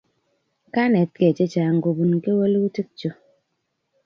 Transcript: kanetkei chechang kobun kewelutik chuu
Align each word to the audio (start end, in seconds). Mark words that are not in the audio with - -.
kanetkei 0.73 1.33
chechang 1.37 1.77
kobun 1.83 2.11
kewelutik 2.23 2.87
chuu 2.99 3.17